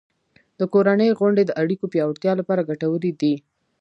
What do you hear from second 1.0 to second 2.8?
غونډې د اړیکو پیاوړتیا لپاره